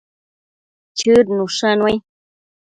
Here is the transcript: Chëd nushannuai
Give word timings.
Chëd 0.97 1.25
nushannuai 1.35 1.95